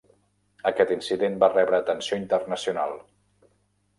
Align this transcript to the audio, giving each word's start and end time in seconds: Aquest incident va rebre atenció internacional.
Aquest 0.69 0.93
incident 0.95 1.35
va 1.43 1.51
rebre 1.51 1.79
atenció 1.83 2.19
internacional. 2.21 2.95